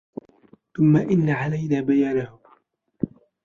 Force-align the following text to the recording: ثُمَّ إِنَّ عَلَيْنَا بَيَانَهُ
ثُمَّ 0.77 0.97
إِنَّ 0.97 1.29
عَلَيْنَا 1.29 1.81
بَيَانَهُ 1.81 2.39